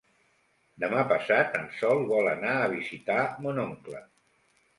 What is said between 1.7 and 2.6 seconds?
Sol vol anar